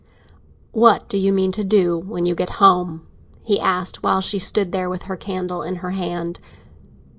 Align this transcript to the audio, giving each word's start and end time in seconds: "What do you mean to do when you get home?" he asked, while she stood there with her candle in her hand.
"What 0.71 1.07
do 1.09 1.15
you 1.15 1.31
mean 1.31 1.51
to 1.51 1.63
do 1.63 1.95
when 1.95 2.25
you 2.25 2.33
get 2.33 2.49
home?" 2.57 3.05
he 3.43 3.59
asked, 3.59 4.01
while 4.01 4.19
she 4.19 4.39
stood 4.39 4.71
there 4.71 4.89
with 4.89 5.03
her 5.03 5.15
candle 5.15 5.61
in 5.61 5.75
her 5.75 5.91
hand. 5.91 6.39